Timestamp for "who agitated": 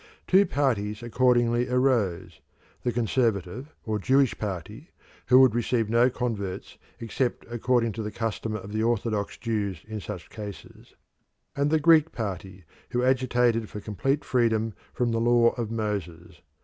12.89-13.69